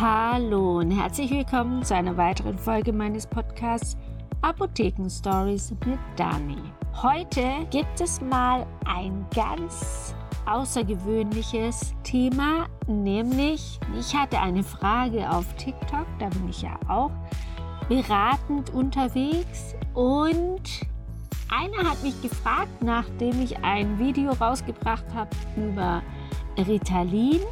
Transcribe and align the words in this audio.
Hallo 0.00 0.78
und 0.78 0.92
herzlich 0.92 1.30
willkommen 1.30 1.84
zu 1.84 1.94
einer 1.94 2.16
weiteren 2.16 2.56
Folge 2.56 2.90
meines 2.90 3.26
Podcasts 3.26 3.98
Apotheken 4.40 5.10
Stories 5.10 5.74
mit 5.84 5.98
Dani. 6.16 6.56
Heute 7.02 7.66
gibt 7.70 8.00
es 8.00 8.18
mal 8.22 8.66
ein 8.86 9.26
ganz 9.34 10.14
außergewöhnliches 10.46 11.94
Thema, 12.02 12.66
nämlich 12.86 13.78
ich 13.98 14.16
hatte 14.16 14.40
eine 14.40 14.62
Frage 14.62 15.28
auf 15.28 15.44
TikTok, 15.58 16.06
da 16.18 16.30
bin 16.30 16.48
ich 16.48 16.62
ja 16.62 16.80
auch 16.88 17.10
beratend 17.90 18.70
unterwegs 18.72 19.74
und 19.92 20.62
einer 21.50 21.90
hat 21.90 22.02
mich 22.02 22.18
gefragt, 22.22 22.82
nachdem 22.82 23.42
ich 23.42 23.62
ein 23.62 23.98
Video 23.98 24.32
rausgebracht 24.32 25.04
habe 25.14 25.36
über 25.58 26.00
Ritalin, 26.56 27.42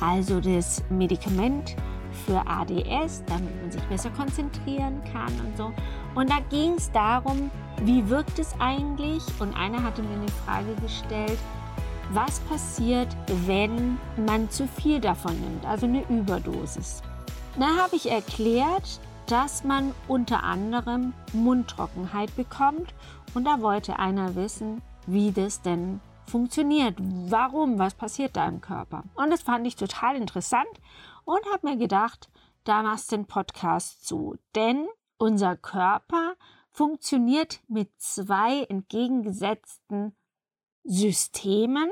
also 0.00 0.40
das 0.40 0.82
Medikament 0.90 1.76
für 2.24 2.46
ADS, 2.46 3.22
damit 3.26 3.60
man 3.60 3.70
sich 3.70 3.82
besser 3.84 4.10
konzentrieren 4.10 5.02
kann 5.12 5.32
und 5.40 5.56
so. 5.56 5.72
Und 6.14 6.30
da 6.30 6.38
ging 6.50 6.74
es 6.74 6.90
darum, 6.92 7.50
wie 7.82 8.08
wirkt 8.08 8.38
es 8.38 8.54
eigentlich? 8.58 9.22
Und 9.38 9.54
einer 9.56 9.82
hatte 9.82 10.02
mir 10.02 10.14
eine 10.14 10.28
Frage 10.44 10.74
gestellt, 10.82 11.38
was 12.12 12.40
passiert, 12.40 13.08
wenn 13.46 13.98
man 14.24 14.48
zu 14.48 14.66
viel 14.66 15.00
davon 15.00 15.38
nimmt, 15.40 15.66
also 15.66 15.86
eine 15.86 16.02
Überdosis. 16.08 17.02
Da 17.58 17.66
habe 17.82 17.96
ich 17.96 18.10
erklärt, 18.10 19.00
dass 19.26 19.64
man 19.64 19.92
unter 20.06 20.44
anderem 20.44 21.12
Mundtrockenheit 21.32 22.34
bekommt 22.36 22.94
und 23.34 23.44
da 23.44 23.60
wollte 23.60 23.98
einer 23.98 24.36
wissen, 24.36 24.82
wie 25.06 25.32
das 25.32 25.62
denn 25.62 26.00
funktioniert. 26.30 26.96
Warum? 26.98 27.78
Was 27.78 27.94
passiert 27.94 28.36
da 28.36 28.46
im 28.48 28.60
Körper? 28.60 29.04
Und 29.14 29.30
das 29.30 29.42
fand 29.42 29.66
ich 29.66 29.76
total 29.76 30.16
interessant 30.16 30.68
und 31.24 31.44
habe 31.52 31.68
mir 31.68 31.76
gedacht, 31.76 32.28
da 32.64 32.82
machst 32.82 33.12
du 33.12 33.16
den 33.16 33.26
Podcast 33.26 34.06
zu. 34.06 34.36
Denn 34.54 34.86
unser 35.18 35.56
Körper 35.56 36.34
funktioniert 36.70 37.60
mit 37.68 37.90
zwei 37.98 38.64
entgegengesetzten 38.64 40.14
Systemen, 40.84 41.90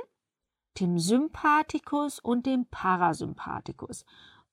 dem 0.80 0.98
Sympathikus 0.98 2.18
und 2.18 2.46
dem 2.46 2.66
Parasympathikus. 2.66 4.05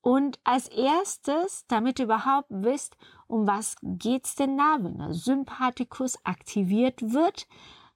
Und 0.02 0.40
als 0.44 0.68
erstes, 0.68 1.66
damit 1.68 2.00
ihr 2.00 2.06
überhaupt 2.06 2.50
wisst, 2.50 2.98
um 3.28 3.46
was 3.46 3.76
geht's 3.82 4.36
denn 4.36 4.58
da, 4.58 4.78
wenn 4.80 4.98
der 4.98 5.14
Sympathikus 5.14 6.18
aktiviert 6.26 7.14
wird, 7.14 7.48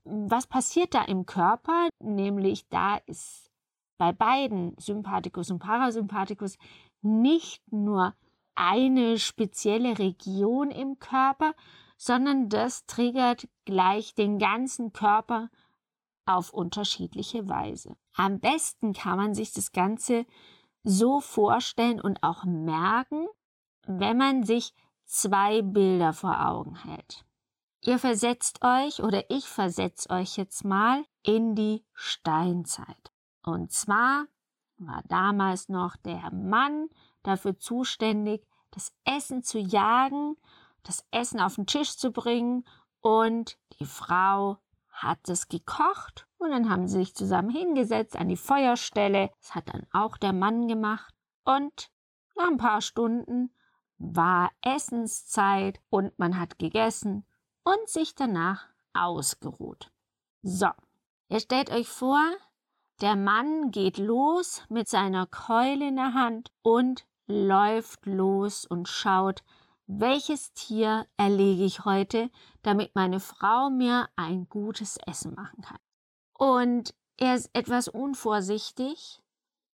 was 0.06 0.48
passiert 0.48 0.94
da 0.94 1.04
im 1.04 1.26
Körper? 1.26 1.90
Nämlich 2.00 2.68
da 2.70 2.98
ist 3.06 3.52
bei 3.98 4.12
beiden 4.12 4.76
Sympathikus 4.78 5.52
und 5.52 5.60
Parasympathikus 5.60 6.58
nicht 7.02 7.62
nur 7.72 8.14
eine 8.56 9.20
spezielle 9.20 10.00
Region 10.00 10.72
im 10.72 11.00
Körper, 11.00 11.54
sondern 11.98 12.50
das 12.50 12.86
triggert 12.86 13.48
gleich 13.66 14.16
den 14.16 14.40
ganzen 14.40 14.94
Körper 14.94 15.50
auf 16.26 16.52
unterschiedliche 16.54 17.48
Weise. 17.48 17.96
Am 18.16 18.40
besten 18.40 18.94
kann 18.94 19.18
man 19.18 19.34
sich 19.34 19.54
das 19.54 19.72
Ganze 19.72 20.26
so 20.84 21.20
vorstellen 21.20 22.02
und 22.02 22.22
auch 22.24 22.44
merken, 22.46 23.28
wenn 23.88 24.18
man 24.18 24.44
sich 24.44 24.74
zwei 25.06 25.62
Bilder 25.62 26.14
vor 26.14 26.48
Augen 26.48 26.76
hält. 26.76 27.26
Ihr 27.88 28.00
versetzt 28.00 28.64
euch 28.64 29.04
oder 29.04 29.30
ich 29.30 29.48
versetze 29.48 30.10
euch 30.10 30.38
jetzt 30.38 30.66
mal 30.66 31.06
in 31.22 31.54
die 31.54 31.86
Steinzeit. 31.94 33.12
Und 33.44 33.72
zwar 33.72 34.26
war 34.80 35.04
damals 35.08 35.70
noch 35.70 35.96
der 35.98 36.32
Mann 36.34 36.90
dafür 37.22 37.60
zuständig, 37.60 38.44
das 38.72 38.92
Essen 39.04 39.44
zu 39.44 39.60
jagen, 39.60 40.36
das 40.82 41.06
Essen 41.12 41.40
auf 41.40 41.56
den 41.56 41.68
Tisch 41.68 41.96
zu 41.96 42.12
bringen 42.12 42.66
und 43.02 43.60
die 43.80 43.86
Frau 43.86 44.58
hat 44.90 45.30
es 45.30 45.48
gekocht 45.48 46.26
und 46.40 46.50
dann 46.50 46.72
haben 46.72 46.88
sie 46.88 46.98
sich 46.98 47.14
zusammen 47.14 47.52
hingesetzt 47.52 48.16
an 48.16 48.30
die 48.30 48.36
Feuerstelle. 48.36 49.30
Das 49.42 49.54
hat 49.54 49.70
dann 49.72 49.86
auch 49.92 50.18
der 50.18 50.34
Mann 50.34 50.68
gemacht 50.68 51.14
und 51.44 51.92
nach 52.36 52.48
ein 52.48 52.58
paar 52.58 52.82
Stunden 52.82 53.54
war 54.00 54.50
Essenszeit 54.62 55.80
und 55.92 56.18
man 56.18 56.40
hat 56.40 56.58
gegessen 56.58 57.28
und 57.66 57.90
sich 57.90 58.16
danach 58.16 58.68
ausgeruht. 58.94 59.92
So, 60.42 60.70
ihr 61.28 61.42
stellt 61.42 61.70
euch 61.72 61.90
vor, 61.90 62.22
der 63.02 63.18
Mann 63.18 63.72
geht 63.72 63.98
los 63.98 64.64
mit 64.70 64.88
seiner 64.88 65.26
Keule 65.26 65.90
in 65.90 65.98
der 65.98 66.14
Hand 66.14 66.52
und 66.62 67.06
läuft 67.28 68.06
los 68.06 68.66
und 68.66 68.88
schaut, 68.88 69.44
welches 69.88 70.54
Tier 70.54 71.06
erlege 71.18 71.66
ich 71.66 71.84
heute, 71.86 72.30
damit 72.62 72.96
meine 72.96 73.20
Frau 73.20 73.70
mir 73.70 74.08
ein 74.16 74.48
gutes 74.48 74.98
Essen 75.06 75.36
machen 75.36 75.62
kann. 75.62 75.80
Und 76.34 76.94
er 77.18 77.36
ist 77.36 77.50
etwas 77.54 77.88
unvorsichtig, 77.88 79.22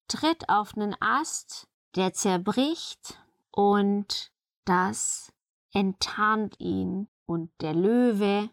tritt 0.08 0.50
auf 0.50 0.76
einen 0.76 0.96
Ast, 1.00 1.68
der 1.96 2.14
zerbricht 2.14 3.20
und 3.52 4.32
das 4.66 5.32
enttarnt 5.74 6.60
ihn 6.60 7.08
und 7.32 7.50
der 7.62 7.74
Löwe 7.74 8.50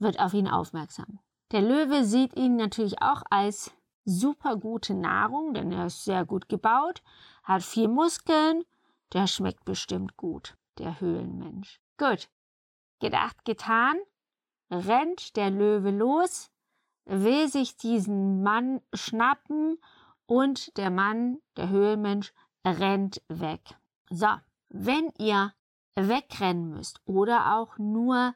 wird 0.00 0.18
auf 0.18 0.34
ihn 0.34 0.48
aufmerksam. 0.48 1.20
Der 1.52 1.62
Löwe 1.62 2.04
sieht 2.04 2.36
ihn 2.36 2.56
natürlich 2.56 3.00
auch 3.00 3.22
als 3.30 3.70
super 4.04 4.56
gute 4.56 4.94
Nahrung, 4.94 5.54
denn 5.54 5.70
er 5.70 5.86
ist 5.86 6.04
sehr 6.04 6.24
gut 6.24 6.48
gebaut, 6.48 7.04
hat 7.44 7.62
viel 7.62 7.86
Muskeln, 7.86 8.64
der 9.12 9.28
schmeckt 9.28 9.64
bestimmt 9.64 10.16
gut, 10.16 10.56
der 10.78 11.00
Höhlenmensch. 11.00 11.80
Gut, 11.98 12.28
gedacht, 13.00 13.44
getan, 13.44 13.96
rennt 14.72 15.36
der 15.36 15.50
Löwe 15.50 15.92
los, 15.92 16.50
will 17.04 17.46
sich 17.48 17.76
diesen 17.76 18.42
Mann 18.42 18.80
schnappen 18.92 19.78
und 20.26 20.76
der 20.76 20.90
Mann, 20.90 21.38
der 21.56 21.68
Höhlenmensch, 21.68 22.32
rennt 22.66 23.22
weg. 23.28 23.60
So, 24.10 24.34
wenn 24.68 25.12
ihr 25.16 25.52
wegrennen 25.96 26.70
müsst 26.70 27.00
oder 27.04 27.56
auch 27.56 27.78
nur 27.78 28.34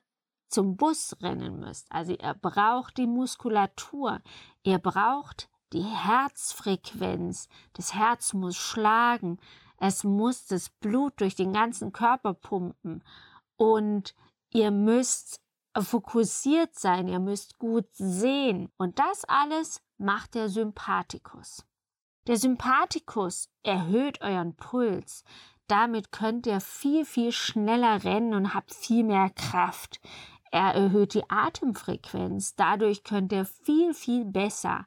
zum 0.49 0.77
Bus 0.77 1.17
rennen 1.21 1.61
müsst. 1.61 1.87
Also 1.91 2.13
ihr 2.13 2.35
braucht 2.35 2.97
die 2.97 3.07
Muskulatur, 3.07 4.21
ihr 4.65 4.79
braucht 4.79 5.49
die 5.73 5.83
Herzfrequenz. 5.83 7.49
Das 7.75 7.95
Herz 7.95 8.33
muss 8.33 8.57
schlagen, 8.57 9.39
es 9.77 10.05
muss 10.05 10.47
das 10.47 10.71
Blut 10.71 11.21
durch 11.21 11.37
den 11.37 11.53
ganzen 11.53 11.93
Körper 11.93 12.35
pumpen 12.35 13.05
und 13.57 14.15
ihr 14.51 14.71
müsst 14.71 15.41
fokussiert 15.79 16.75
sein, 16.79 17.07
ihr 17.07 17.21
müsst 17.21 17.59
gut 17.59 17.87
sehen. 17.93 18.73
Und 18.77 18.99
das 18.99 19.25
alles 19.27 19.83
macht 19.99 20.35
der 20.35 20.49
Sympathikus. 20.49 21.65
Der 22.27 22.37
Sympathikus 22.37 23.49
erhöht 23.63 24.21
euren 24.21 24.57
Puls. 24.57 25.25
Damit 25.71 26.11
könnt 26.11 26.49
ihr 26.49 26.59
viel, 26.59 27.05
viel 27.05 27.31
schneller 27.31 28.03
rennen 28.03 28.35
und 28.35 28.55
habt 28.55 28.75
viel 28.75 29.05
mehr 29.05 29.31
Kraft. 29.31 30.01
Er 30.51 30.75
erhöht 30.75 31.15
die 31.15 31.31
Atemfrequenz. 31.31 32.57
Dadurch 32.57 33.05
könnt 33.05 33.31
ihr 33.31 33.45
viel, 33.45 33.95
viel 33.95 34.25
besser 34.25 34.85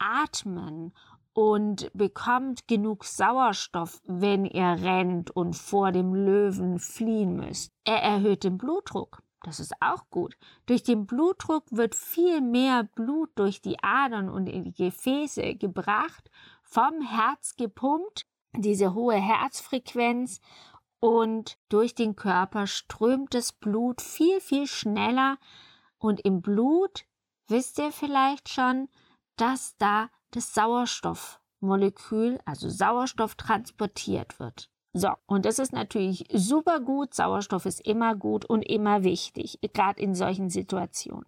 atmen 0.00 0.92
und 1.32 1.92
bekommt 1.94 2.66
genug 2.66 3.04
Sauerstoff, 3.04 4.02
wenn 4.04 4.46
ihr 4.46 4.76
rennt 4.82 5.30
und 5.30 5.54
vor 5.54 5.92
dem 5.92 6.12
Löwen 6.12 6.80
fliehen 6.80 7.36
müsst. 7.36 7.72
Er 7.84 8.02
erhöht 8.02 8.42
den 8.42 8.58
Blutdruck. 8.58 9.22
Das 9.44 9.60
ist 9.60 9.74
auch 9.80 10.10
gut. 10.10 10.36
Durch 10.66 10.82
den 10.82 11.06
Blutdruck 11.06 11.66
wird 11.70 11.94
viel 11.94 12.40
mehr 12.40 12.82
Blut 12.82 13.30
durch 13.36 13.62
die 13.62 13.80
Adern 13.80 14.28
und 14.28 14.48
in 14.48 14.64
die 14.64 14.74
Gefäße 14.74 15.54
gebracht, 15.54 16.32
vom 16.64 17.00
Herz 17.00 17.54
gepumpt 17.54 18.26
diese 18.56 18.94
hohe 18.94 19.16
Herzfrequenz 19.16 20.40
und 21.00 21.58
durch 21.68 21.94
den 21.94 22.16
Körper 22.16 22.66
strömt 22.66 23.34
das 23.34 23.52
Blut 23.52 24.00
viel, 24.00 24.40
viel 24.40 24.66
schneller 24.66 25.38
und 25.98 26.20
im 26.20 26.40
Blut 26.40 27.04
wisst 27.48 27.78
ihr 27.78 27.92
vielleicht 27.92 28.48
schon, 28.48 28.88
dass 29.36 29.76
da 29.78 30.08
das 30.30 30.54
Sauerstoffmolekül, 30.54 32.38
also 32.44 32.68
Sauerstoff 32.68 33.34
transportiert 33.34 34.38
wird. 34.38 34.70
So, 34.92 35.10
und 35.26 35.44
das 35.44 35.58
ist 35.58 35.72
natürlich 35.72 36.24
super 36.32 36.80
gut. 36.80 37.12
Sauerstoff 37.12 37.66
ist 37.66 37.80
immer 37.86 38.14
gut 38.14 38.46
und 38.46 38.62
immer 38.62 39.04
wichtig, 39.04 39.58
gerade 39.74 40.00
in 40.00 40.14
solchen 40.14 40.48
Situationen. 40.48 41.26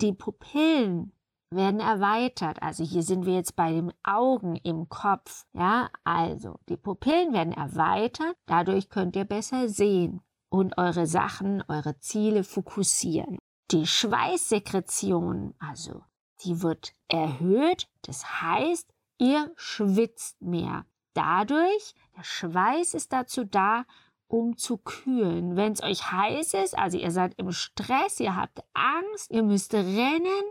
Die 0.00 0.14
Pupillen 0.14 1.12
werden 1.50 1.80
erweitert. 1.80 2.62
Also 2.62 2.84
hier 2.84 3.02
sind 3.02 3.26
wir 3.26 3.34
jetzt 3.34 3.56
bei 3.56 3.72
den 3.72 3.92
Augen 4.02 4.56
im 4.56 4.88
Kopf. 4.88 5.46
Ja, 5.52 5.90
also 6.04 6.58
die 6.68 6.76
Pupillen 6.76 7.32
werden 7.32 7.52
erweitert. 7.52 8.36
Dadurch 8.46 8.88
könnt 8.88 9.16
ihr 9.16 9.24
besser 9.24 9.68
sehen 9.68 10.20
und 10.48 10.78
eure 10.78 11.06
Sachen, 11.06 11.62
eure 11.68 11.98
Ziele 11.98 12.44
fokussieren. 12.44 13.38
Die 13.70 13.86
Schweißsekretion, 13.86 15.54
also 15.58 16.02
die 16.44 16.62
wird 16.62 16.94
erhöht. 17.08 17.88
Das 18.02 18.42
heißt, 18.42 18.92
ihr 19.18 19.50
schwitzt 19.56 20.40
mehr. 20.42 20.86
Dadurch, 21.14 21.94
Der 22.16 22.24
Schweiß 22.24 22.94
ist 22.94 23.12
dazu 23.12 23.44
da, 23.44 23.84
um 24.28 24.56
zu 24.56 24.78
kühlen. 24.78 25.56
Wenn 25.56 25.72
es 25.72 25.82
euch 25.82 26.10
heiß 26.12 26.54
ist, 26.54 26.78
also 26.78 26.98
ihr 26.98 27.10
seid 27.10 27.34
im 27.36 27.50
Stress, 27.50 28.20
ihr 28.20 28.36
habt 28.36 28.62
Angst, 28.74 29.30
ihr 29.30 29.42
müsst 29.42 29.74
rennen, 29.74 30.44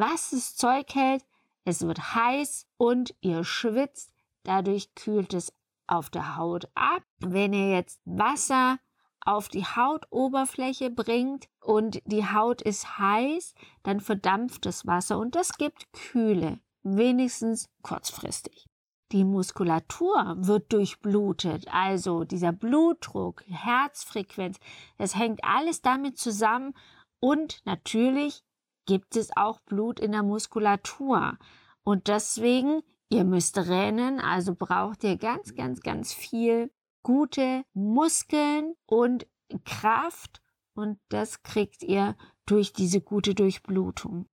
was 0.00 0.30
das 0.30 0.56
Zeug 0.56 0.94
hält, 0.94 1.24
es 1.64 1.82
wird 1.82 2.14
heiß 2.14 2.66
und 2.78 3.14
ihr 3.20 3.44
schwitzt, 3.44 4.12
dadurch 4.42 4.94
kühlt 4.94 5.34
es 5.34 5.52
auf 5.86 6.10
der 6.10 6.36
Haut 6.36 6.68
ab. 6.74 7.02
Wenn 7.18 7.52
ihr 7.52 7.70
jetzt 7.70 8.00
Wasser 8.04 8.78
auf 9.20 9.48
die 9.48 9.64
Hautoberfläche 9.64 10.90
bringt 10.90 11.48
und 11.60 12.00
die 12.06 12.26
Haut 12.26 12.62
ist 12.62 12.98
heiß, 12.98 13.54
dann 13.82 14.00
verdampft 14.00 14.64
das 14.64 14.86
Wasser 14.86 15.18
und 15.18 15.34
das 15.34 15.58
gibt 15.58 15.92
Kühle, 15.92 16.60
wenigstens 16.82 17.68
kurzfristig. 17.82 18.66
Die 19.12 19.24
Muskulatur 19.24 20.36
wird 20.38 20.72
durchblutet, 20.72 21.66
also 21.72 22.24
dieser 22.24 22.52
Blutdruck, 22.52 23.44
Herzfrequenz, 23.48 24.58
das 24.98 25.16
hängt 25.16 25.44
alles 25.44 25.82
damit 25.82 26.16
zusammen 26.16 26.74
und 27.18 27.60
natürlich 27.66 28.44
gibt 28.90 29.14
es 29.14 29.30
auch 29.36 29.60
Blut 29.60 30.00
in 30.00 30.10
der 30.10 30.24
Muskulatur. 30.24 31.38
Und 31.84 32.08
deswegen, 32.08 32.82
ihr 33.08 33.22
müsst 33.22 33.56
rennen, 33.56 34.18
also 34.18 34.56
braucht 34.56 35.04
ihr 35.04 35.16
ganz, 35.16 35.54
ganz, 35.54 35.80
ganz 35.80 36.12
viel 36.12 36.72
gute 37.04 37.62
Muskeln 37.72 38.74
und 38.86 39.28
Kraft 39.64 40.42
und 40.74 40.98
das 41.08 41.44
kriegt 41.44 41.84
ihr 41.84 42.16
durch 42.46 42.72
diese 42.72 43.00
gute 43.00 43.36
Durchblutung. 43.36 44.26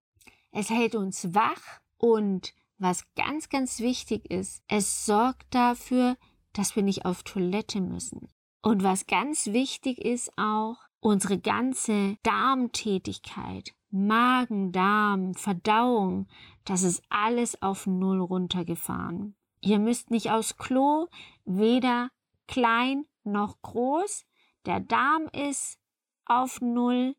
Es 0.52 0.72
hält 0.72 0.96
uns 0.96 1.36
wach 1.36 1.80
und 2.00 2.56
was 2.80 3.04
ganz, 3.14 3.50
ganz 3.50 3.80
wichtig 3.80 4.32
ist, 4.32 4.64
es 4.68 5.06
sorgt 5.06 5.54
dafür, 5.54 6.18
dass 6.54 6.76
wir 6.76 6.82
nicht 6.82 7.06
auf 7.06 7.22
Toilette 7.22 7.80
müssen. 7.80 8.28
Und 8.64 8.82
was 8.82 9.06
ganz 9.06 9.46
wichtig 9.48 10.00
ist 10.00 10.32
auch, 10.36 10.78
unsere 11.00 11.38
ganze 11.38 12.18
Darmtätigkeit, 12.24 13.76
Magen, 13.90 14.72
Darm, 14.72 15.34
Verdauung, 15.34 16.28
das 16.66 16.84
ist 16.84 17.04
alles 17.10 17.62
auf 17.62 17.88
Null 17.88 18.20
runtergefahren. 18.22 19.36
Ihr 19.62 19.80
müsst 19.80 20.12
nicht 20.12 20.32
aufs 20.32 20.58
Klo, 20.58 21.08
weder 21.46 22.10
klein 22.48 23.06
noch 23.24 23.62
groß. 23.62 24.26
Der 24.66 24.80
Darm 24.80 25.28
ist 25.34 25.80
auf 26.26 26.62
Null, 26.62 27.16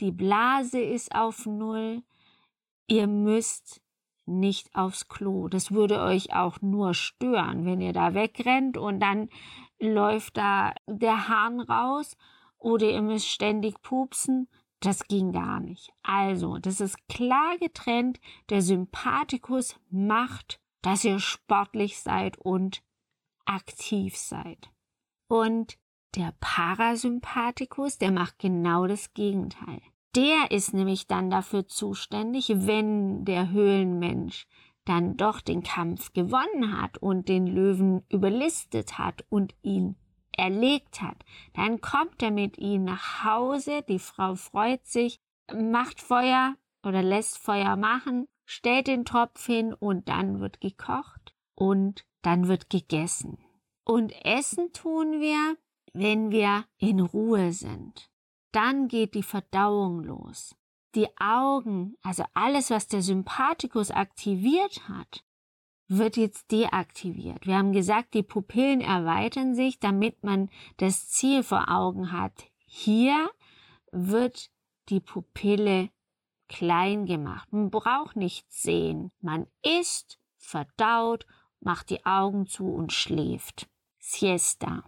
die 0.00 0.12
Blase 0.12 0.80
ist 0.80 1.14
auf 1.14 1.46
Null. 1.46 2.02
Ihr 2.86 3.06
müsst 3.06 3.80
nicht 4.26 4.74
aufs 4.74 5.08
Klo. 5.08 5.48
Das 5.48 5.72
würde 5.72 6.00
euch 6.00 6.34
auch 6.34 6.60
nur 6.60 6.94
stören, 6.94 7.64
wenn 7.64 7.80
ihr 7.80 7.92
da 7.92 8.14
wegrennt 8.14 8.76
und 8.76 9.00
dann 9.00 9.28
läuft 9.78 10.36
da 10.36 10.74
der 10.86 11.28
Hahn 11.28 11.60
raus 11.60 12.16
oder 12.58 12.90
ihr 12.90 13.02
müsst 13.02 13.28
ständig 13.28 13.80
pupsen. 13.82 14.48
Das 14.84 15.08
ging 15.08 15.32
gar 15.32 15.60
nicht. 15.60 15.94
Also, 16.02 16.58
das 16.58 16.82
ist 16.82 17.08
klar 17.08 17.56
getrennt. 17.58 18.20
Der 18.50 18.60
Sympathikus 18.60 19.76
macht, 19.88 20.60
dass 20.82 21.04
ihr 21.04 21.20
sportlich 21.20 21.98
seid 21.98 22.36
und 22.36 22.82
aktiv 23.46 24.14
seid. 24.14 24.70
Und 25.26 25.78
der 26.16 26.34
Parasympathikus, 26.38 27.96
der 27.96 28.12
macht 28.12 28.38
genau 28.38 28.86
das 28.86 29.14
Gegenteil. 29.14 29.80
Der 30.14 30.50
ist 30.50 30.74
nämlich 30.74 31.06
dann 31.06 31.30
dafür 31.30 31.66
zuständig, 31.66 32.50
wenn 32.54 33.24
der 33.24 33.50
Höhlenmensch 33.50 34.46
dann 34.84 35.16
doch 35.16 35.40
den 35.40 35.62
Kampf 35.62 36.12
gewonnen 36.12 36.78
hat 36.78 36.98
und 36.98 37.30
den 37.30 37.46
Löwen 37.46 38.02
überlistet 38.10 38.98
hat 38.98 39.24
und 39.30 39.54
ihn 39.62 39.96
erlegt 40.38 41.00
hat, 41.00 41.24
dann 41.54 41.80
kommt 41.80 42.22
er 42.22 42.30
mit 42.30 42.58
ihm 42.58 42.84
nach 42.84 43.24
Hause, 43.24 43.82
die 43.88 43.98
Frau 43.98 44.34
freut 44.34 44.86
sich, 44.86 45.18
macht 45.52 46.00
Feuer 46.00 46.56
oder 46.84 47.02
lässt 47.02 47.38
Feuer 47.38 47.76
machen, 47.76 48.26
stellt 48.46 48.86
den 48.86 49.04
Topf 49.04 49.46
hin 49.46 49.74
und 49.74 50.08
dann 50.08 50.40
wird 50.40 50.60
gekocht 50.60 51.34
und 51.54 52.04
dann 52.22 52.48
wird 52.48 52.70
gegessen. 52.70 53.38
Und 53.84 54.12
essen 54.24 54.72
tun 54.72 55.20
wir, 55.20 55.56
wenn 55.92 56.30
wir 56.30 56.64
in 56.78 57.00
Ruhe 57.00 57.52
sind. 57.52 58.10
Dann 58.52 58.88
geht 58.88 59.14
die 59.14 59.22
Verdauung 59.22 60.02
los. 60.02 60.56
Die 60.94 61.08
Augen, 61.18 61.96
also 62.02 62.24
alles, 62.34 62.70
was 62.70 62.86
der 62.86 63.02
Sympathikus 63.02 63.90
aktiviert 63.90 64.88
hat, 64.88 65.24
wird 65.88 66.16
jetzt 66.16 66.50
deaktiviert. 66.50 67.46
Wir 67.46 67.56
haben 67.56 67.72
gesagt, 67.72 68.14
die 68.14 68.22
Pupillen 68.22 68.80
erweitern 68.80 69.54
sich, 69.54 69.78
damit 69.78 70.24
man 70.24 70.50
das 70.78 71.08
Ziel 71.08 71.42
vor 71.42 71.70
Augen 71.70 72.12
hat. 72.12 72.48
Hier 72.64 73.30
wird 73.92 74.50
die 74.88 75.00
Pupille 75.00 75.90
klein 76.48 77.06
gemacht. 77.06 77.52
Man 77.52 77.70
braucht 77.70 78.16
nichts 78.16 78.62
sehen. 78.62 79.12
Man 79.20 79.46
isst, 79.62 80.18
verdaut, 80.36 81.26
macht 81.60 81.90
die 81.90 82.04
Augen 82.04 82.46
zu 82.46 82.66
und 82.66 82.92
schläft. 82.92 83.68
Siesta. 83.98 84.84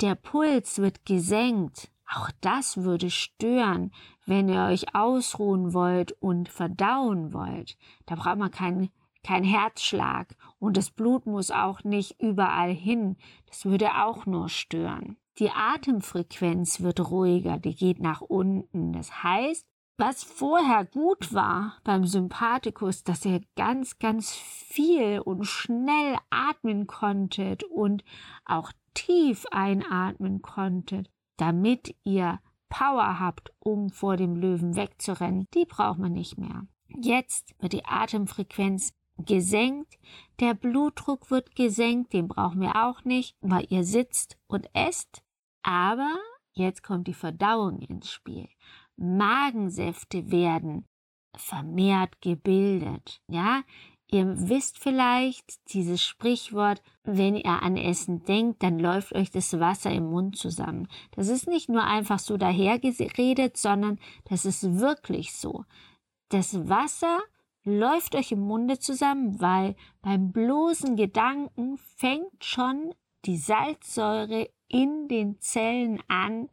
Der 0.00 0.14
Puls 0.14 0.78
wird 0.78 1.04
gesenkt. 1.04 1.90
Auch 2.10 2.30
das 2.40 2.78
würde 2.78 3.10
stören, 3.10 3.92
wenn 4.24 4.48
ihr 4.48 4.64
euch 4.64 4.94
ausruhen 4.94 5.74
wollt 5.74 6.12
und 6.12 6.48
verdauen 6.48 7.32
wollt. 7.32 7.76
Da 8.06 8.14
braucht 8.14 8.38
man 8.38 8.50
keinen 8.50 8.90
kein 9.28 9.44
Herzschlag 9.44 10.34
und 10.58 10.78
das 10.78 10.90
Blut 10.90 11.26
muss 11.26 11.50
auch 11.50 11.84
nicht 11.84 12.18
überall 12.18 12.72
hin. 12.72 13.18
Das 13.46 13.66
würde 13.66 14.02
auch 14.02 14.24
nur 14.24 14.48
stören. 14.48 15.18
Die 15.38 15.50
Atemfrequenz 15.50 16.80
wird 16.80 17.10
ruhiger, 17.10 17.58
die 17.58 17.74
geht 17.74 18.00
nach 18.00 18.22
unten. 18.22 18.94
Das 18.94 19.22
heißt, 19.22 19.66
was 19.98 20.24
vorher 20.24 20.86
gut 20.86 21.34
war 21.34 21.76
beim 21.84 22.06
Sympathikus, 22.06 23.04
dass 23.04 23.26
ihr 23.26 23.42
ganz, 23.54 23.98
ganz 23.98 24.32
viel 24.32 25.20
und 25.20 25.44
schnell 25.44 26.16
atmen 26.30 26.86
konntet 26.86 27.64
und 27.64 28.04
auch 28.46 28.72
tief 28.94 29.44
einatmen 29.50 30.40
konntet, 30.40 31.10
damit 31.36 31.94
ihr 32.04 32.40
Power 32.70 33.20
habt, 33.20 33.52
um 33.58 33.90
vor 33.90 34.16
dem 34.16 34.36
Löwen 34.36 34.74
wegzurennen, 34.74 35.48
die 35.52 35.66
braucht 35.66 35.98
man 35.98 36.12
nicht 36.12 36.38
mehr. 36.38 36.66
Jetzt 36.88 37.54
wird 37.60 37.74
die 37.74 37.84
Atemfrequenz 37.84 38.94
gesenkt, 39.18 39.98
der 40.40 40.54
Blutdruck 40.54 41.30
wird 41.30 41.54
gesenkt, 41.54 42.12
den 42.12 42.28
brauchen 42.28 42.60
wir 42.60 42.84
auch 42.84 43.04
nicht, 43.04 43.36
weil 43.40 43.66
ihr 43.68 43.84
sitzt 43.84 44.36
und 44.46 44.68
esst. 44.72 45.22
Aber 45.62 46.16
jetzt 46.52 46.82
kommt 46.82 47.08
die 47.08 47.14
Verdauung 47.14 47.80
ins 47.80 48.10
Spiel. 48.10 48.48
Magensäfte 48.96 50.30
werden 50.30 50.86
vermehrt 51.36 52.20
gebildet. 52.20 53.20
Ja, 53.30 53.62
ihr 54.10 54.48
wisst 54.48 54.78
vielleicht 54.78 55.72
dieses 55.72 56.02
Sprichwort, 56.02 56.82
wenn 57.04 57.36
ihr 57.36 57.62
an 57.62 57.76
Essen 57.76 58.24
denkt, 58.24 58.62
dann 58.62 58.78
läuft 58.78 59.14
euch 59.14 59.30
das 59.30 59.58
Wasser 59.58 59.90
im 59.92 60.10
Mund 60.10 60.36
zusammen. 60.36 60.88
Das 61.12 61.28
ist 61.28 61.46
nicht 61.46 61.68
nur 61.68 61.84
einfach 61.84 62.18
so 62.18 62.36
dahergeredet, 62.36 63.56
sondern 63.56 63.98
das 64.24 64.44
ist 64.44 64.78
wirklich 64.78 65.34
so. 65.34 65.64
Das 66.30 66.68
Wasser 66.68 67.20
läuft 67.68 68.14
euch 68.14 68.32
im 68.32 68.40
Munde 68.40 68.78
zusammen, 68.78 69.40
weil 69.40 69.76
beim 70.02 70.32
bloßen 70.32 70.96
Gedanken 70.96 71.78
fängt 71.96 72.44
schon 72.44 72.94
die 73.24 73.36
Salzsäure 73.36 74.48
in 74.68 75.08
den 75.08 75.40
Zellen 75.40 76.00
an, 76.08 76.48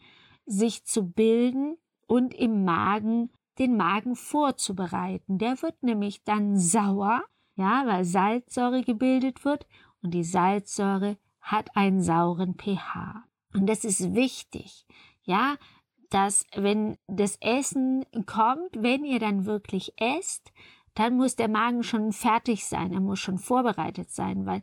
sich 0.46 0.86
zu 0.86 1.10
bilden 1.12 1.78
und 2.08 2.34
im 2.34 2.64
Magen 2.66 3.30
den 3.58 3.78
Magen 3.78 4.16
vorzubereiten. 4.16 5.38
Der 5.38 5.62
wird 5.62 5.82
nämlich 5.82 6.24
dann 6.24 6.58
sauer, 6.58 7.24
ja, 7.56 7.84
weil 7.86 8.04
Salzsäure 8.04 8.84
gebildet 8.84 9.46
wird 9.46 9.66
und 10.02 10.14
die 10.14 10.24
Salzsäure 10.24 11.18
hat 11.40 11.76
einen 11.76 12.02
sauren 12.02 12.56
pH. 12.56 13.24
Und 13.54 13.68
das 13.68 13.86
ist 13.86 14.14
wichtig, 14.14 14.86
ja, 15.24 15.56
dass 16.10 16.46
wenn 16.56 16.98
das 17.08 17.38
Essen 17.42 18.06
kommt, 18.26 18.72
wenn 18.78 19.06
ihr 19.06 19.20
dann 19.20 19.46
wirklich 19.46 19.94
esst, 19.98 20.52
dann 20.96 21.18
muss 21.18 21.36
der 21.36 21.50
Magen 21.50 21.84
schon 21.84 22.12
fertig 22.12 22.66
sein, 22.66 22.94
er 22.94 23.02
muss 23.02 23.20
schon 23.20 23.38
vorbereitet 23.38 24.10
sein, 24.12 24.46
weil 24.46 24.62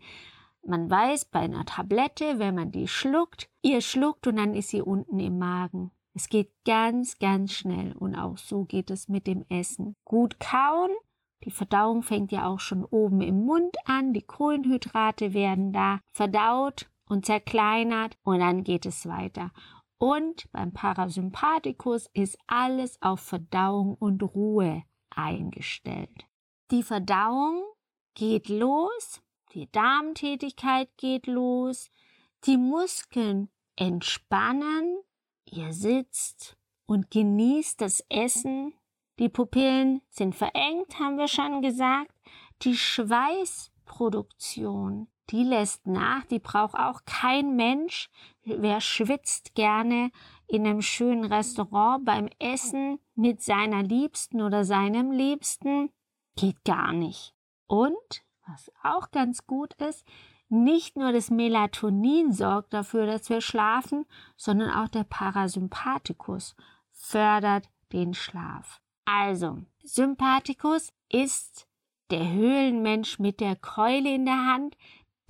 man 0.65 0.91
weiß 0.91 1.27
bei 1.27 1.41
einer 1.41 1.65
Tablette, 1.65 2.39
wenn 2.39 2.55
man 2.55 2.71
die 2.71 2.89
schluckt, 2.89 3.49
ihr 3.62 3.81
schluckt 3.81 4.27
und 4.27 4.37
dann 4.37 4.55
ist 4.55 4.71
sie 4.71 4.81
unten 4.81 5.19
im 5.19 5.39
Magen. 5.39 5.91
Es 6.15 6.29
geht 6.29 6.53
ganz, 6.65 7.19
ganz 7.19 7.53
schnell 7.53 7.93
und 7.93 8.15
auch 8.15 8.39
so 8.39 8.65
geht 8.65 8.91
es 8.91 9.09
mit 9.09 9.27
dem 9.27 9.45
Essen. 9.49 9.97
Gut 10.05 10.39
kauen, 10.41 10.91
die 11.45 11.51
Verdauung 11.51 12.03
fängt 12.03 12.31
ja 12.33 12.47
auch 12.47 12.61
schon 12.61 12.85
oben 12.85 13.21
im 13.21 13.45
Mund 13.45 13.77
an, 13.87 14.12
die 14.12 14.23
Kohlenhydrate 14.23 15.35
werden 15.35 15.73
da 15.73 16.01
verdaut 16.12 16.89
und 17.09 17.27
zerkleinert 17.27 18.17
und 18.23 18.39
dann 18.39 18.62
geht 18.62 18.87
es 18.87 19.07
weiter. 19.07 19.51
Und 19.99 20.51
beim 20.53 20.73
Parasympathikus 20.73 22.09
ist 22.12 22.39
alles 22.47 23.01
auf 23.03 23.21
Verdauung 23.21 23.95
und 23.95 24.23
Ruhe 24.23 24.83
eingestellt. 25.16 26.26
Die 26.71 26.83
Verdauung 26.83 27.62
geht 28.14 28.49
los, 28.49 29.21
die 29.54 29.71
Darmtätigkeit 29.71 30.88
geht 30.97 31.26
los, 31.26 31.90
die 32.47 32.57
Muskeln 32.57 33.50
entspannen, 33.76 34.99
ihr 35.45 35.73
sitzt 35.73 36.57
und 36.87 37.11
genießt 37.11 37.81
das 37.81 38.04
Essen. 38.09 38.75
Die 39.19 39.28
Pupillen 39.28 40.00
sind 40.11 40.35
verengt, 40.35 40.99
haben 40.99 41.19
wir 41.19 41.28
schon 41.28 41.62
gesagt. 41.62 42.11
Die 42.62 42.76
Schweißproduktion, 42.76 45.09
die 45.31 45.45
lässt 45.45 45.87
nach, 45.87 46.25
die 46.25 46.38
braucht 46.38 46.75
auch 46.75 47.04
kein 47.04 47.54
Mensch. 47.57 48.09
Wer 48.45 48.81
schwitzt 48.81 49.54
gerne 49.54 50.11
in 50.47 50.66
einem 50.66 50.83
schönen 50.83 51.25
Restaurant 51.25 52.04
beim 52.04 52.28
Essen 52.38 52.99
mit 53.14 53.42
seiner 53.42 53.83
Liebsten 53.83 54.40
oder 54.40 54.64
seinem 54.64 55.11
Liebsten? 55.11 55.90
Geht 56.37 56.64
gar 56.64 56.92
nicht. 56.92 57.35
Und, 57.66 58.25
was 58.47 58.71
auch 58.83 59.11
ganz 59.11 59.47
gut 59.47 59.75
ist, 59.75 60.07
nicht 60.49 60.97
nur 60.97 61.12
das 61.12 61.31
Melatonin 61.31 62.33
sorgt 62.33 62.75
dafür, 62.75 63.07
dass 63.07 63.31
wir 63.31 63.40
schlafen, 63.40 64.04
sondern 64.37 64.71
auch 64.71 64.88
der 64.88 65.04
Parasympathikus 65.04 66.54
fördert 66.90 67.69
den 67.92 68.12
Schlaf. 68.14 68.81
Also, 69.04 69.62
Sympathikus 69.83 70.92
ist 71.09 71.66
der 72.11 72.31
Höhlenmensch 72.31 73.19
mit 73.19 73.40
der 73.40 73.57
Keule 73.57 74.14
in 74.14 74.26
der 74.26 74.47
Hand, 74.47 74.76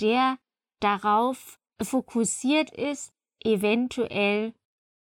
der 0.00 0.38
darauf 0.80 1.60
fokussiert 1.80 2.70
ist, 2.70 3.12
eventuell 3.40 4.54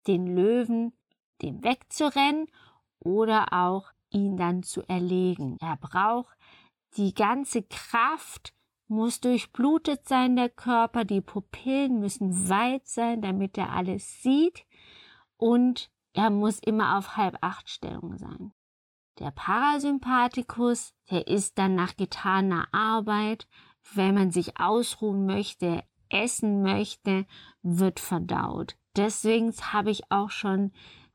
den 0.08 0.28
Löwen 0.28 0.94
dem 1.42 1.64
wegzurennen 1.64 2.48
oder 3.04 3.54
auch 3.54 3.92
ihn 4.10 4.38
dann 4.38 4.64
zu 4.64 4.82
erlegen. 4.88 5.58
Er 5.60 5.78
braucht 5.78 6.36
die 6.98 7.14
ganze 7.14 7.64
Kraft, 7.64 8.54
muss 8.88 9.22
durchblutet 9.22 10.08
sein, 10.08 10.36
der 10.36 10.50
Körper, 10.50 11.06
die 11.06 11.22
Pupillen 11.22 12.00
müssen 12.00 12.50
weit 12.50 12.88
sein, 12.88 13.22
damit 13.22 13.58
er 13.58 13.72
alles 13.72 14.22
sieht 14.22 14.66
und 15.38 15.90
er 16.14 16.30
muss 16.30 16.60
immer 16.60 16.98
auf 16.98 17.16
halb 17.16 17.38
acht 17.42 17.70
Stellung 17.70 18.18
sein. 18.18 18.52
Der 19.20 19.32
Parasympathikus, 19.32 20.94
der 21.10 21.28
ist 21.28 21.58
dann 21.58 21.76
nach 21.76 21.96
getaner 21.96 22.68
Arbeit, 22.74 23.48
wenn 23.94 24.16
man 24.16 24.32
sich 24.32 24.60
ausruhen 24.60 25.26
möchte, 25.26 25.84
essen 26.10 26.62
möchte, 26.62 27.26
wird 27.62 28.00
verdaut. 28.00 28.76
Deswegen 28.96 29.52
habe 29.52 29.92
ich 29.92 30.12
auch 30.12 30.30
schon 30.30 30.72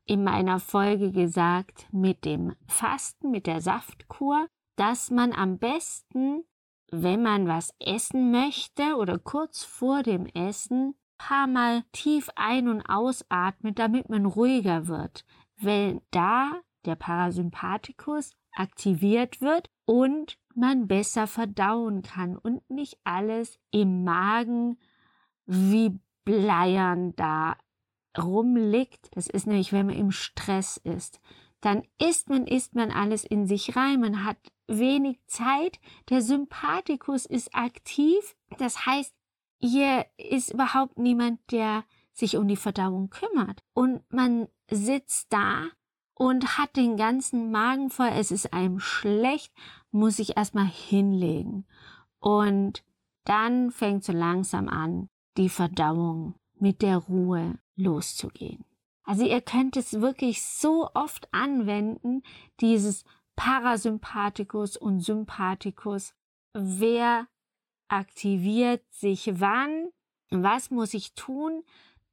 in 0.07 0.23
meiner 0.23 0.59
Folge 0.59 1.11
gesagt 1.11 1.87
mit 1.91 2.25
dem 2.25 2.55
Fasten, 2.67 3.29
mit 3.29 3.45
der 3.45 3.61
Saftkur, 3.61 4.47
dass 4.77 5.11
man 5.11 5.33
am 5.33 5.57
besten, 5.59 6.43
wenn 6.89 7.21
man 7.21 7.47
was 7.47 7.73
essen 7.79 8.31
möchte 8.31 8.95
oder 8.95 9.19
kurz 9.19 9.63
vor 9.63 10.03
dem 10.03 10.25
Essen, 10.27 10.95
paar 11.17 11.47
Mal 11.47 11.83
tief 11.91 12.29
ein- 12.35 12.69
und 12.69 12.83
ausatmet, 12.83 13.77
damit 13.79 14.09
man 14.09 14.25
ruhiger 14.25 14.87
wird, 14.87 15.25
weil 15.59 16.01
da 16.11 16.51
der 16.85 16.95
Parasympathikus 16.95 18.31
aktiviert 18.53 19.41
wird 19.41 19.69
und 19.85 20.37
man 20.55 20.87
besser 20.87 21.27
verdauen 21.27 22.01
kann 22.01 22.37
und 22.37 22.67
nicht 22.69 22.97
alles 23.03 23.59
im 23.71 24.03
Magen 24.03 24.77
wie 25.45 25.99
Bleiern 26.23 27.15
da 27.15 27.55
rumliegt. 28.19 29.09
Das 29.15 29.27
ist 29.27 29.47
nämlich, 29.47 29.73
wenn 29.73 29.87
man 29.87 29.95
im 29.95 30.11
Stress 30.11 30.77
ist. 30.77 31.19
Dann 31.61 31.83
isst 31.99 32.29
man, 32.29 32.45
isst 32.45 32.75
man 32.75 32.91
alles 32.91 33.23
in 33.23 33.47
sich 33.47 33.75
rein. 33.75 34.01
Man 34.01 34.23
hat 34.23 34.37
wenig 34.67 35.19
Zeit. 35.27 35.79
Der 36.09 36.21
Sympathikus 36.21 37.25
ist 37.25 37.53
aktiv. 37.55 38.35
Das 38.57 38.85
heißt, 38.85 39.13
hier 39.59 40.05
ist 40.17 40.53
überhaupt 40.53 40.99
niemand, 40.99 41.39
der 41.51 41.83
sich 42.13 42.37
um 42.37 42.47
die 42.47 42.55
Verdauung 42.55 43.09
kümmert. 43.09 43.63
Und 43.73 44.01
man 44.11 44.47
sitzt 44.69 45.31
da 45.31 45.67
und 46.13 46.57
hat 46.57 46.75
den 46.75 46.97
ganzen 46.97 47.51
Magen 47.51 47.89
voll. 47.89 48.09
Es 48.13 48.31
ist 48.31 48.53
einem 48.53 48.79
schlecht, 48.79 49.53
muss 49.91 50.17
sich 50.17 50.37
erstmal 50.37 50.67
hinlegen. 50.67 51.65
Und 52.19 52.83
dann 53.23 53.71
fängt 53.71 54.03
so 54.03 54.13
langsam 54.13 54.67
an, 54.67 55.09
die 55.37 55.49
Verdauung 55.49 56.35
mit 56.61 56.81
der 56.81 56.97
Ruhe 56.97 57.59
loszugehen. 57.75 58.65
Also 59.03 59.25
ihr 59.25 59.41
könnt 59.41 59.77
es 59.77 60.01
wirklich 60.01 60.43
so 60.43 60.89
oft 60.93 61.33
anwenden, 61.33 62.23
dieses 62.59 63.05
Parasympathikus 63.37 64.75
und 64.75 64.99
Sympathikus. 64.99 66.13
Wer 66.53 67.27
aktiviert 67.87 68.83
sich 68.91 69.39
wann? 69.39 69.89
Was 70.29 70.71
muss 70.71 70.93
ich 70.93 71.13
tun, 71.13 71.63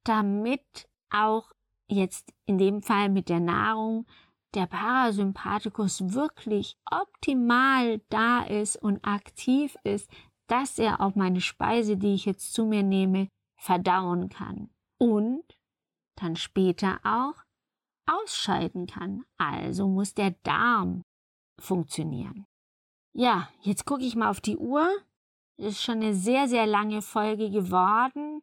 damit 0.03 0.87
auch 1.09 1.51
jetzt 1.87 2.31
in 2.45 2.57
dem 2.57 2.81
Fall 2.81 3.09
mit 3.09 3.27
der 3.27 3.41
Nahrung 3.41 4.05
der 4.53 4.67
Parasympathikus 4.67 6.13
wirklich 6.13 6.77
optimal 6.89 7.99
da 8.09 8.43
ist 8.43 8.77
und 8.77 9.05
aktiv 9.05 9.75
ist, 9.83 10.09
dass 10.47 10.79
er 10.79 11.01
auch 11.01 11.15
meine 11.15 11.41
Speise, 11.41 11.97
die 11.97 12.13
ich 12.13 12.25
jetzt 12.25 12.53
zu 12.53 12.65
mir 12.65 12.83
nehme, 12.83 13.27
verdauen 13.57 14.29
kann 14.29 14.69
und 14.97 15.43
dann 16.15 16.35
später 16.35 16.99
auch 17.03 17.35
ausscheiden 18.07 18.87
kann. 18.87 19.25
Also 19.37 19.87
muss 19.87 20.13
der 20.13 20.31
Darm 20.43 21.03
funktionieren. 21.59 22.45
Ja, 23.13 23.49
jetzt 23.61 23.85
gucke 23.85 24.03
ich 24.03 24.15
mal 24.15 24.29
auf 24.29 24.41
die 24.41 24.57
Uhr. 24.57 24.89
Ist 25.57 25.81
schon 25.81 25.95
eine 25.95 26.13
sehr, 26.13 26.47
sehr 26.47 26.65
lange 26.65 27.01
Folge 27.01 27.49
geworden. 27.49 28.41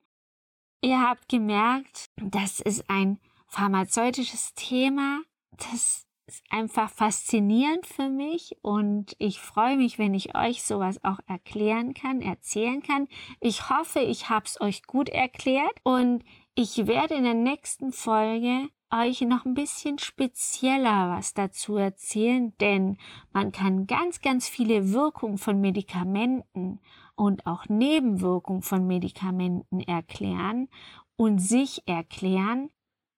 Ihr 0.82 1.00
habt 1.00 1.28
gemerkt, 1.28 2.10
das 2.16 2.60
ist 2.60 2.88
ein 2.88 3.20
pharmazeutisches 3.46 4.54
Thema. 4.54 5.20
Das 5.50 6.06
ist 6.32 6.44
einfach 6.48 6.88
faszinierend 6.88 7.84
für 7.84 8.08
mich 8.08 8.56
und 8.62 9.14
ich 9.18 9.38
freue 9.38 9.76
mich, 9.76 9.98
wenn 9.98 10.14
ich 10.14 10.34
euch 10.34 10.62
sowas 10.62 11.04
auch 11.04 11.18
erklären 11.26 11.92
kann, 11.92 12.22
erzählen 12.22 12.82
kann. 12.82 13.06
Ich 13.40 13.68
hoffe, 13.68 14.00
ich 14.00 14.30
habe 14.30 14.46
es 14.46 14.58
euch 14.58 14.84
gut 14.84 15.10
erklärt 15.10 15.74
und 15.82 16.24
ich 16.54 16.86
werde 16.86 17.16
in 17.16 17.24
der 17.24 17.34
nächsten 17.34 17.92
Folge 17.92 18.70
euch 18.90 19.20
noch 19.20 19.44
ein 19.44 19.52
bisschen 19.52 19.98
spezieller 19.98 21.14
was 21.14 21.34
dazu 21.34 21.76
erzählen, 21.76 22.56
denn 22.62 22.96
man 23.34 23.52
kann 23.52 23.86
ganz, 23.86 24.22
ganz 24.22 24.48
viele 24.48 24.90
Wirkungen 24.90 25.36
von 25.36 25.60
Medikamenten 25.60 26.80
und 27.14 27.46
auch 27.46 27.66
Nebenwirkungen 27.68 28.62
von 28.62 28.86
Medikamenten 28.86 29.80
erklären 29.80 30.68
und 31.16 31.40
sich 31.40 31.86
erklären, 31.86 32.70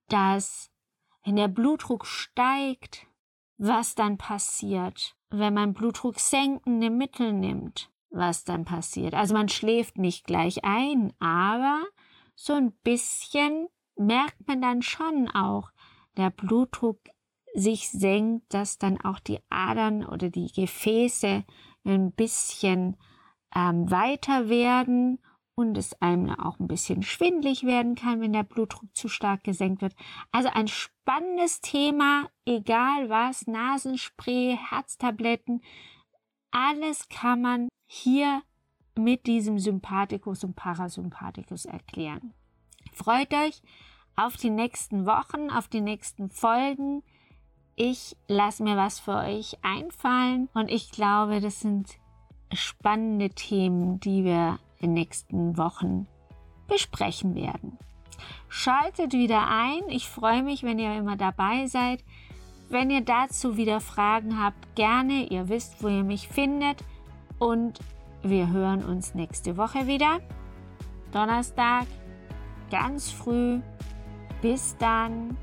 dass 0.09 0.74
wenn 1.25 1.37
der 1.37 1.49
Blutdruck 1.49 2.07
steigt, 2.07 3.07
was 3.57 3.95
dann 3.95 4.19
passiert, 4.19 5.16
wenn 5.31 5.54
man 5.54 5.75
Blutdruck 5.75 6.19
senkende 6.19 6.90
Mittel 6.90 7.33
nimmt, 7.33 7.90
was 8.11 8.45
dann 8.45 8.64
passiert. 8.64 9.14
Also 9.14 9.35
man 9.35 9.49
schläft 9.49 9.99
nicht 9.99 10.26
gleich 10.26 10.64
ein, 10.64 11.12
aber 11.19 11.83
so 12.35 12.52
ein 12.52 12.73
bisschen 12.83 13.69
merkt 13.97 14.47
man 14.47 14.61
dann 14.61 14.83
schon 14.83 15.28
auch, 15.28 15.71
der 16.16 16.31
Blutdruck 16.31 17.00
sich 17.54 17.88
senkt, 17.88 18.52
dass 18.52 18.78
dann 18.78 19.00
auch 19.00 19.21
die 19.21 19.38
Adern 19.49 20.04
oder 20.04 20.28
die 20.28 20.52
Gefäße 20.52 21.45
ein 21.85 22.12
bisschen 22.12 22.97
ähm, 23.54 23.90
weiter 23.90 24.49
werden 24.49 25.21
und 25.55 25.79
es 25.79 26.01
einem 26.01 26.31
auch 26.31 26.59
ein 26.59 26.67
bisschen 26.67 27.03
schwindlig 27.03 27.65
werden 27.65 27.95
kann, 27.95 28.21
wenn 28.21 28.33
der 28.33 28.43
Blutdruck 28.43 28.95
zu 28.95 29.09
stark 29.09 29.45
gesenkt 29.45 29.83
wird. 29.83 29.95
Also 30.33 30.49
ein 30.53 30.69
spannendes 30.69 31.61
Thema, 31.61 32.29
egal 32.45 33.09
was, 33.09 33.47
Nasenspray, 33.47 34.59
Herztabletten, 34.71 35.63
alles 36.51 37.09
kann 37.09 37.43
man 37.43 37.69
hier 37.87 38.43
mit 38.97 39.27
diesem 39.27 39.59
Sympathikus 39.59 40.45
und 40.45 40.55
Parasympathikus 40.55 41.65
erklären. 41.65 42.33
Freut 42.93 43.33
euch 43.35 43.63
auf 44.17 44.37
die 44.37 44.51
nächsten 44.51 45.07
Wochen, 45.07 45.51
auf 45.51 45.69
die 45.69 45.81
nächsten 45.81 46.31
Folgen. 46.31 47.03
Ich 47.77 48.17
lasse 48.29 48.63
mir 48.63 48.77
was 48.77 49.01
für 49.01 49.17
euch 49.17 49.57
einfallen 49.63 50.49
und 50.55 50.71
ich 50.71 50.93
glaube, 50.93 51.41
das 51.41 51.61
sind 51.61 51.99
spannende 52.53 53.31
Themen, 53.31 53.99
die 53.99 54.23
wir 54.23 54.61
den 54.85 54.95
nächsten 54.95 55.57
Wochen 55.57 56.07
besprechen 56.69 57.35
werden. 57.35 57.79
Schaltet 58.49 59.12
wieder 59.12 59.49
ein. 59.49 59.83
Ich 59.88 60.09
freue 60.09 60.43
mich, 60.43 60.62
wenn 60.62 60.79
ihr 60.79 60.97
immer 60.97 61.17
dabei 61.17 61.67
seid. 61.67 62.05
Wenn 62.69 62.91
ihr 62.91 63.03
dazu 63.03 63.57
wieder 63.57 63.81
Fragen 63.81 64.43
habt, 64.43 64.76
gerne. 64.76 65.26
Ihr 65.26 65.49
wisst, 65.49 65.83
wo 65.83 65.88
ihr 65.88 66.05
mich 66.05 66.29
findet. 66.29 66.85
Und 67.38 67.81
wir 68.23 68.50
hören 68.50 68.85
uns 68.85 69.14
nächste 69.14 69.57
Woche 69.57 69.87
wieder. 69.87 70.21
Donnerstag, 71.12 71.87
ganz 72.71 73.11
früh. 73.11 73.61
Bis 74.41 74.76
dann. 74.79 75.37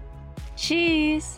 Tschüss. 0.56 1.38